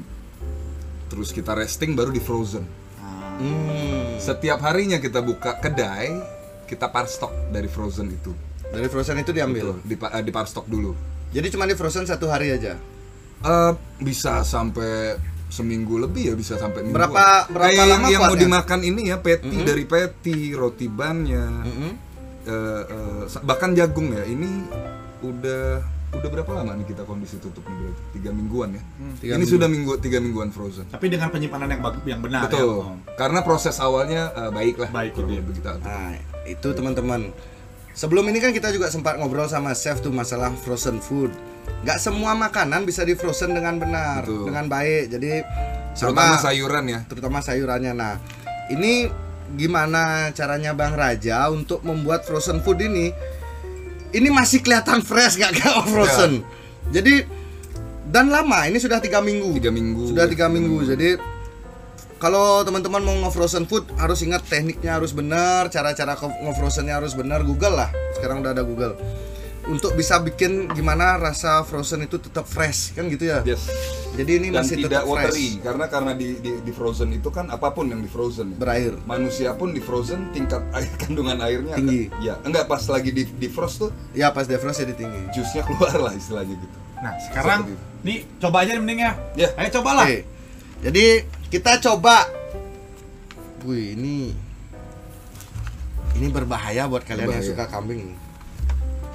terus 1.09 1.33
kita 1.33 1.57
resting 1.57 1.97
baru 1.97 2.13
di 2.13 2.21
frozen. 2.21 2.69
Hmm. 3.33 4.21
Setiap 4.21 4.61
harinya 4.61 5.01
kita 5.01 5.25
buka 5.25 5.57
kedai, 5.57 6.13
kita 6.69 6.93
parstock 6.93 7.33
dari 7.49 7.67
frozen 7.67 8.13
itu. 8.13 8.31
Dari 8.69 8.93
frozen 8.93 9.17
itu 9.19 9.33
diambil. 9.33 9.81
Betul, 9.81 9.89
di, 9.89 9.97
uh, 9.97 10.23
di 10.23 10.33
parstock 10.33 10.69
dulu. 10.69 10.93
Jadi 11.33 11.49
cuma 11.49 11.65
di 11.65 11.73
frozen 11.73 12.05
satu 12.05 12.29
hari 12.29 12.53
aja. 12.53 12.77
Uh, 13.41 13.73
bisa 13.99 14.45
sampai 14.45 15.17
seminggu 15.53 16.01
lebih 16.01 16.33
ya 16.33 16.35
bisa 16.35 16.57
sampai 16.57 16.81
minggu. 16.81 16.97
Berapa- 16.97 17.45
berapa 17.47 17.69
Kayak 17.69 17.85
lama 17.85 17.93
yang, 18.01 18.03
yang 18.09 18.23
mau 18.25 18.33
dimakan 18.35 18.81
ini 18.81 19.13
ya 19.13 19.21
patty 19.21 19.53
Mhm. 19.53 19.67
dari 19.69 19.85
patty, 19.85 20.39
roti 20.53 20.89
bannya, 20.89 21.47
Mhm. 21.61 21.91
eh, 22.43 22.83
eh, 22.83 23.23
sa- 23.29 23.45
bahkan 23.45 23.77
jagung 23.77 24.09
ya. 24.11 24.25
Ini 24.25 24.49
udah 25.21 25.65
udah 26.13 26.29
berapa 26.29 26.53
lama 26.53 26.77
nih 26.77 26.87
kita 26.87 27.05
kondisi 27.05 27.37
tutup 27.37 27.65
nih 27.65 27.77
berarti 27.79 28.03
tiga 28.13 28.31
mingguan 28.31 28.69
ya. 28.73 28.83
Tiga 29.17 29.33
ini 29.33 29.45
minggu. 29.45 29.53
sudah 29.53 29.69
minggu 29.69 29.93
tiga 29.99 30.19
mingguan 30.19 30.49
frozen. 30.49 30.85
Tapi 30.89 31.09
dengan 31.09 31.29
penyimpanan 31.29 31.69
yang 31.69 31.81
bagus 31.81 32.03
yang 32.05 32.21
benar 32.21 32.49
Betul. 32.49 32.85
ya. 32.85 33.17
Karena 33.17 33.41
proses 33.41 33.77
awalnya 33.79 34.29
eh, 34.31 34.51
baik 34.51 34.77
lah. 34.79 34.89
Baik, 34.91 35.13
gitu 35.15 35.29
ya. 35.31 35.41
kita 35.45 35.71
atur. 35.75 35.85
Nah, 35.85 36.13
itu 36.45 36.69
teman-teman. 36.71 37.21
Sebelum 37.93 38.25
ini 38.25 38.41
kan 38.41 38.51
kita 38.51 38.73
juga 38.73 38.89
sempat 38.89 39.17
ngobrol 39.17 39.45
sama 39.47 39.73
chef 39.73 40.01
tuh 40.01 40.09
masalah 40.09 40.49
frozen 40.55 40.97
food. 40.97 41.29
Gak 41.83 41.99
semua 41.99 42.39
makanan 42.39 42.87
bisa 42.87 43.03
di 43.03 43.19
frozen 43.19 43.59
dengan 43.59 43.75
benar, 43.79 44.23
Betul. 44.23 44.47
dengan 44.51 44.65
baik. 44.71 45.05
Jadi 45.19 45.33
Terutama 45.93 46.39
sama 46.39 46.45
sayuran 46.47 46.85
ya. 46.89 47.01
terutama 47.05 47.39
sayurannya. 47.43 47.93
Nah, 47.93 48.15
ini 48.71 49.11
gimana 49.59 50.33
caranya 50.33 50.73
Bang 50.73 50.95
Raja 50.97 51.51
untuk 51.53 51.83
membuat 51.85 52.25
frozen 52.25 52.63
food 52.63 52.81
ini? 52.81 53.11
Ini 54.13 54.29
masih 54.31 54.63
kelihatan 54.63 55.03
fresh 55.03 55.37
gak 55.41 55.53
kayak 55.59 55.85
frozen. 55.91 56.47
Jadi 56.95 57.43
dan 58.13 58.29
lama, 58.29 58.69
ini 58.69 58.77
sudah 58.77 59.01
tiga 59.01 59.25
minggu. 59.25 59.57
Tiga 59.57 59.73
minggu. 59.73 60.13
Sudah 60.13 60.29
tiga 60.29 60.47
minggu. 60.53 60.85
Jadi 60.85 61.17
kalau 62.21 62.63
teman-teman 62.63 63.03
mau 63.03 63.17
nge-frozen 63.27 63.67
food 63.67 63.89
harus 63.99 64.23
ingat 64.23 64.47
tekniknya 64.47 64.95
harus 64.95 65.11
benar, 65.11 65.67
cara-cara 65.73 66.15
nge-frozennya 66.15 67.01
harus 67.01 67.19
benar. 67.19 67.43
Google 67.43 67.75
lah. 67.75 67.91
Sekarang 68.15 68.45
udah 68.45 68.53
ada 68.55 68.63
Google. 68.63 68.95
Untuk 69.65 69.95
bisa 69.95 70.19
bikin 70.19 70.67
gimana 70.69 71.15
rasa 71.17 71.63
frozen 71.63 72.03
itu 72.03 72.19
tetap 72.19 72.43
fresh 72.45 72.93
kan 72.93 73.07
gitu 73.07 73.25
ya. 73.25 73.41
Yes. 73.43 73.71
Jadi 74.13 74.31
ini 74.37 74.49
Dan 74.49 74.61
masih 74.61 74.77
tidak 74.77 74.91
tetap 75.01 75.07
watery 75.07 75.31
fresh. 75.49 75.63
karena 75.63 75.85
karena 75.87 76.13
di, 76.13 76.29
di 76.37 76.53
di 76.61 76.73
frozen 76.73 77.09
itu 77.11 77.29
kan 77.29 77.47
apa 77.47 77.71
pun 77.71 77.87
yang 77.87 77.99
di 77.99 78.07
frozen 78.07 78.53
ya. 78.53 78.57
Berair. 78.59 78.99
Manusia 79.03 79.55
pun 79.55 79.71
di 79.71 79.79
frozen 79.79 80.29
tingkat 80.31 80.67
air 80.77 80.91
kandungan 80.97 81.39
airnya 81.39 81.75
Tinggi. 81.75 82.11
akan- 82.11 82.21
ya, 82.21 82.35
enggak 82.43 82.67
pas 82.67 82.83
lagi 82.85 83.11
di 83.11 83.23
di 83.25 83.47
frost 83.47 83.79
tuh 83.79 83.91
Ya 84.11 84.29
pas 84.29 84.45
defrost 84.45 84.79
jadi 84.79 84.93
tinggi. 84.93 85.31
jusnya 85.31 85.63
keluar 85.63 85.95
lah 85.97 86.13
istilahnya 86.13 86.53
gitu. 86.53 86.77
Nah, 86.99 87.15
sekarang 87.23 87.61
nih 88.03 88.27
coba 88.39 88.63
aja 88.63 88.75
nih 88.75 88.81
mending 88.81 89.01
ya. 89.01 89.13
Ya. 89.37 89.49
Ayo 89.57 89.71
cobalah. 89.73 90.05
Oke. 90.05 90.27
Jadi 90.83 91.05
kita 91.49 91.79
coba. 91.81 92.27
Wih, 93.63 93.95
ini 93.95 94.35
ini 96.13 96.27
berbahaya 96.29 96.85
buat 96.85 97.03
kalian 97.03 97.25
yang 97.25 97.39
Berbahaya. 97.39 97.47
suka 97.49 97.65
kambing. 97.69 98.19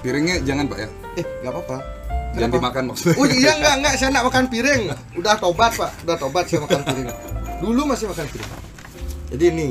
Piringnya 0.01 0.35
jangan 0.45 0.65
Pak 0.69 0.77
ya. 0.77 0.89
Eh, 1.17 1.25
nggak 1.41 1.53
apa-apa. 1.53 1.77
Jangan 2.37 2.49
Kenapa? 2.53 2.57
dimakan 2.61 2.83
maksudnya. 2.93 3.15
Oh 3.17 3.25
iya 3.25 3.51
enggak 3.57 3.75
enggak 3.81 3.93
saya 3.97 4.09
nak 4.13 4.23
makan 4.29 4.45
piring. 4.51 4.83
Udah 5.17 5.33
tobat, 5.41 5.71
Pak. 5.73 5.91
Udah 6.05 6.15
tobat 6.21 6.45
saya 6.45 6.59
makan 6.61 6.81
piring. 6.85 7.07
Dulu 7.65 7.81
masih 7.89 8.05
makan 8.11 8.25
piring. 8.29 8.51
Jadi 9.33 9.45
ini 9.49 9.67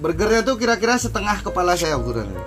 burgernya 0.00 0.40
tuh 0.44 0.56
kira-kira 0.56 0.96
setengah 0.96 1.44
kepala 1.44 1.76
saya 1.76 2.00
ukurannya. 2.00 2.42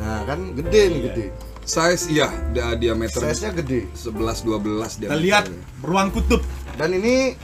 Nah, 0.00 0.24
kan 0.24 0.38
gede 0.56 0.82
nih, 0.88 1.00
gede. 1.10 1.26
Size 1.60 2.10
iya, 2.10 2.32
dia 2.50 2.72
diameter 2.74 3.20
Size-nya 3.20 3.52
gede. 3.62 3.86
11 3.94 4.42
12 4.42 5.06
Kita 5.06 5.14
lihat 5.14 5.46
beruang 5.84 6.10
kutub. 6.10 6.40
Dan 6.74 6.96
ini 6.96 7.36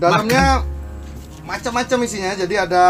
dalamnya 0.00 0.64
macam-macam 1.44 1.98
isinya. 2.08 2.32
Jadi 2.34 2.54
ada 2.58 2.84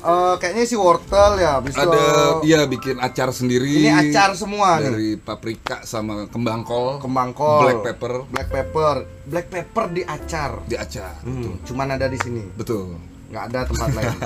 eh, 0.00 0.34
kayaknya 0.36 0.62
isi 0.64 0.76
wortel 0.76 1.32
ya, 1.36 1.60
habis 1.60 1.76
itu 1.76 1.84
Ada 1.84 2.04
iya 2.40 2.60
bikin 2.64 2.96
acar 2.98 3.28
sendiri. 3.30 3.84
Ini 3.84 4.10
acar 4.10 4.32
semua 4.32 4.80
nih. 4.80 4.88
dari 4.88 5.10
paprika 5.14 5.84
sama 5.84 6.24
kembang 6.26 6.64
kol, 6.64 6.98
Kembang 6.98 7.30
kol, 7.32 7.64
black 7.64 7.80
pepper 7.84 8.12
black 8.28 8.48
pepper, 8.48 8.96
black 9.24 9.46
pepper 9.48 9.84
di 9.90 10.02
acar. 10.02 10.64
di 10.64 10.76
acar. 10.76 11.20
Hmm, 11.22 11.60
cuman 11.62 11.94
ada 11.94 12.08
di 12.08 12.16
sini, 12.16 12.42
Betul. 12.56 12.96
nggak 13.28 13.44
ada 13.52 13.60
tempat 13.68 13.88
lain. 13.92 14.16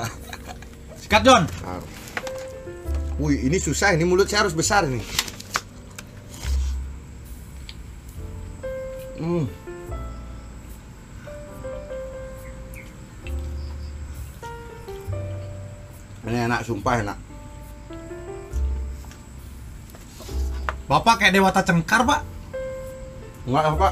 Sikat 1.05 1.21
John. 1.21 1.43
Bentar. 1.45 1.81
Wih, 3.15 3.47
ini 3.47 3.55
susah. 3.55 3.95
Ini 3.95 4.03
mulut 4.03 4.27
saya 4.27 4.43
harus 4.43 4.51
besar 4.51 4.83
ini. 4.83 4.99
Hmm. 9.15 9.47
Ini 16.25 16.49
enak, 16.49 16.65
sumpah 16.65 17.05
enak. 17.05 17.17
Bapak 20.89 21.21
kayak 21.21 21.33
dewata 21.37 21.61
cengkar, 21.61 22.01
Pak. 22.05 22.21
Enggak 23.45 23.65
apa. 23.77 23.89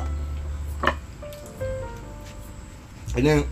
Ini 3.14 3.46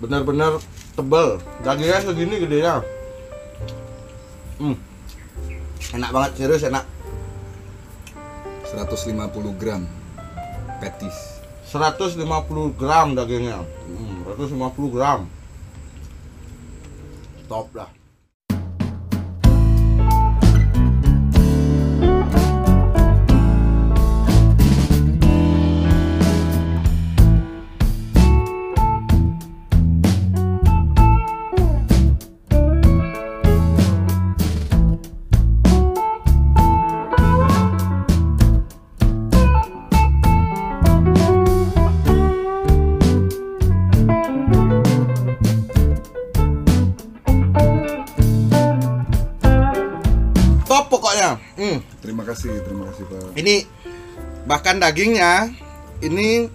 benar-benar 0.00 0.56
tebal. 0.96 1.40
Dagingnya 1.60 2.00
segini 2.00 2.40
gedenya. 2.40 2.80
Hmm. 4.56 4.76
Enak 5.92 6.10
banget, 6.12 6.30
serius 6.40 6.64
enak. 6.64 6.84
150 8.64 9.60
gram 9.60 9.84
petis. 10.80 11.40
150 11.68 12.24
gram 12.76 13.12
dagingnya. 13.12 13.60
Hmm, 13.60 14.24
150 14.24 14.88
gram. 14.88 15.28
তবরা 17.48 17.86
kasih, 52.36 52.60
terima 52.60 52.84
kasih 52.86 53.04
Pak. 53.06 53.32
Ini 53.34 53.54
bahkan 54.44 54.76
dagingnya 54.76 55.50
ini 55.98 56.46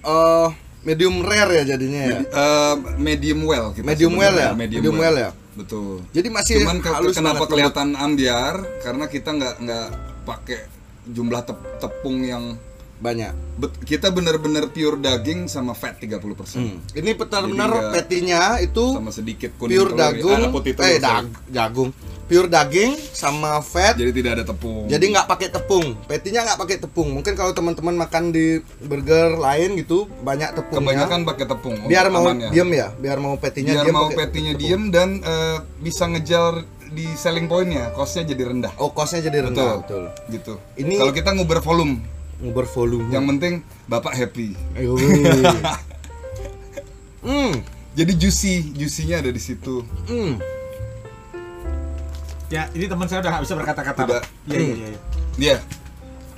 eh 0.00 0.48
medium 0.84 1.20
rare 1.20 1.52
ya 1.58 1.74
jadinya 1.74 2.02
ya. 2.06 2.18
Eh, 2.22 2.74
medium 2.96 3.42
well 3.42 3.72
kita 3.72 3.84
Medium 3.84 4.14
well 4.14 4.30
sebenarnya. 4.30 4.52
ya? 4.52 4.60
Medium 4.60 4.94
well 4.94 5.16
ya? 5.18 5.30
Betul. 5.54 6.02
Jadi 6.10 6.28
masih 6.28 6.54
Cuman 6.60 6.78
ke- 6.78 6.90
halus 6.90 7.14
kenapa 7.14 7.34
banget, 7.40 7.50
kelihatan 7.50 7.88
ambiar? 7.94 8.54
Karena 8.78 9.04
kita 9.06 9.30
nggak 9.30 9.54
nggak 9.60 9.86
pakai 10.24 10.60
jumlah 11.06 11.42
tep- 11.42 11.78
tepung 11.78 12.22
yang 12.22 12.54
banyak. 12.96 13.32
bet- 13.54 13.78
kita 13.82 14.10
bener-bener 14.10 14.66
pure 14.66 14.96
daging 14.96 15.46
sama 15.46 15.72
fat 15.72 15.94
30% 15.96 16.18
Hmm. 16.56 16.78
Ini 16.90 17.14
benar-benar 17.14 17.70
petinya 17.92 18.58
itu 18.58 18.82
sama 18.92 19.10
sedikit 19.10 19.54
kuning 19.54 19.74
pure 19.74 19.90
telur. 19.90 20.00
dagung, 20.00 20.40
Ah, 20.40 20.50
putih 20.50 20.72
telur, 20.72 20.88
eh 20.88 20.98
dag, 20.98 21.24
jagung, 21.48 21.90
pure 22.24 22.46
daging 22.46 22.98
sama 23.12 23.60
fat. 23.60 23.94
Jadi 23.94 24.10
tidak 24.12 24.30
ada 24.32 24.44
tepung. 24.44 24.86
Jadi 24.86 25.04
nggak 25.06 25.26
pakai 25.28 25.48
tepung, 25.50 25.86
petinya 26.02 26.40
nggak 26.42 26.58
pakai 26.58 26.76
tepung. 26.78 27.08
Mungkin 27.12 27.32
kalau 27.32 27.52
teman-teman 27.52 27.94
makan 27.96 28.30
di 28.30 28.58
burger 28.80 29.36
lain 29.36 29.76
gitu 29.76 30.10
banyak 30.20 30.50
tepungnya. 30.52 31.06
kebanyakan 31.06 31.20
pakai 31.24 31.46
tepung. 31.46 31.74
biar 31.84 32.06
mau 32.08 32.24
aman 32.24 32.36
ya. 32.40 32.50
diem 32.50 32.70
ya, 32.72 32.88
biar 32.92 33.18
mau 33.18 33.34
petinya 33.36 33.72
biar 33.72 33.84
diem 33.84 33.94
mau 33.94 34.08
petinya 34.08 34.52
tepung. 34.52 34.60
diem 34.60 34.82
dan 34.88 35.08
eh, 35.20 35.58
bisa 35.78 36.06
ngejar 36.06 36.52
di 36.86 37.10
selling 37.12 37.46
pointnya, 37.46 37.90
costnya 37.90 38.22
jadi 38.24 38.42
rendah. 38.48 38.72
Oh, 38.76 38.90
kosnya 38.90 39.18
jadi 39.20 39.42
rendah, 39.44 39.82
betul. 39.82 40.04
Gitu. 40.28 40.54
Ini- 40.76 40.94
kalau 40.96 41.10
kita 41.10 41.30
nguber 41.32 41.58
volume, 41.58 41.98
Nguber 42.36 42.66
volume. 42.66 43.06
yang 43.08 43.24
penting 43.26 43.60
bapak 43.84 44.12
happy. 44.12 44.52
Ayo. 44.74 44.94
hmm, 47.24 47.52
Jadi 47.94 48.12
juicy, 48.14 48.74
juicy-nya 48.74 49.20
ada 49.20 49.30
di 49.30 49.38
situ. 49.38 49.86
hmm. 50.04 50.34
Ya, 52.46 52.68
ini 52.70 52.86
teman 52.86 53.06
saya 53.06 53.18
udah 53.18 53.30
nggak 53.32 53.44
bisa 53.44 53.54
berkata-kata. 53.54 54.00
Tidak. 54.00 54.14
Pak. 54.14 54.24
Iya, 54.46 54.58
iya, 54.58 54.74
iya. 54.74 54.86
iya. 54.86 54.98
Iya. 55.34 55.56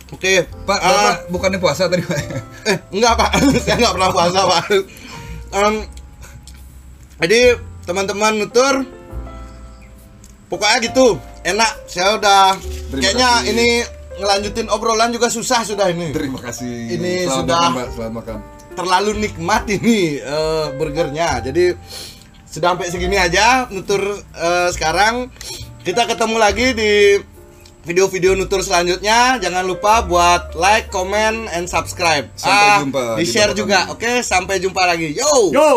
Oke, 0.07 0.33
Pak, 0.63 0.79
Ah, 0.79 0.87
Bapak 0.87 1.17
bukannya 1.29 1.59
puasa 1.59 1.91
tadi, 1.91 2.01
Pak? 2.01 2.19
eh 2.71 2.77
enggak 2.89 3.15
pak, 3.17 3.31
saya 3.67 3.75
nggak 3.77 3.91
pernah 3.93 4.11
puasa 4.11 4.41
pak. 4.47 4.65
Em, 5.51 5.75
jadi 7.19 7.41
teman-teman 7.83 8.39
nutur, 8.39 8.87
pokoknya 10.47 10.79
gitu, 10.81 11.19
enak. 11.43 11.73
Saya 11.85 12.17
udah 12.17 12.55
Terima 12.55 13.03
kayaknya 13.03 13.31
kasih. 13.35 13.51
ini 13.51 13.69
ngelanjutin 14.17 14.67
obrolan 14.69 15.11
juga 15.11 15.29
susah 15.29 15.61
sudah 15.63 15.89
ini. 15.89 16.11
Terima 16.11 16.39
kasih. 16.39 16.93
Ini 16.93 17.13
Selamat 17.25 17.37
sudah- 17.39 17.59
makan, 17.59 17.73
Pak. 17.73 17.87
Selamat 17.93 18.15
makan. 18.15 18.39
terlalu 18.77 19.11
nikmat 19.19 19.65
ini 19.71 19.99
eh, 20.19 20.67
burgernya. 20.73 21.41
Jadi 21.41 21.73
sudah 22.45 22.73
sampai 22.73 22.89
segini 22.89 23.17
aja 23.17 23.65
nutur 23.69 24.01
eh, 24.33 24.69
sekarang. 24.71 25.33
Kita 25.81 26.05
ketemu 26.05 26.37
lagi 26.37 26.67
di 26.73 26.93
video-video 27.83 28.35
nutur 28.35 28.61
selanjutnya. 28.61 29.39
Jangan 29.39 29.65
lupa 29.65 30.03
buat 30.03 30.53
like, 30.53 30.91
comment, 30.91 31.49
and 31.49 31.65
subscribe. 31.67 32.29
Sampai 32.35 32.67
Ah, 32.67 32.79
jumpa 32.83 33.03
Di 33.15 33.19
di 33.19 33.25
share 33.25 33.55
juga. 33.55 33.87
kami. 33.87 33.93
Oke, 33.95 34.13
sampai 34.21 34.59
jumpa 34.59 34.83
lagi. 34.83 35.15
Yo. 35.15 35.55
Yo! 35.55 35.71